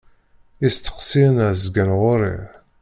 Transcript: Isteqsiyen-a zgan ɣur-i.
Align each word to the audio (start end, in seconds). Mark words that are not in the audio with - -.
Isteqsiyen-a 0.67 1.47
zgan 1.63 1.91
ɣur-i. 1.99 2.35